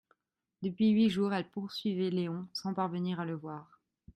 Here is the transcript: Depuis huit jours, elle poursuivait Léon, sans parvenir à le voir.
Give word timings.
Depuis 0.63 0.89
huit 0.89 1.11
jours, 1.11 1.31
elle 1.31 1.47
poursuivait 1.47 2.09
Léon, 2.09 2.47
sans 2.53 2.73
parvenir 2.73 3.19
à 3.19 3.25
le 3.25 3.35
voir. 3.35 3.79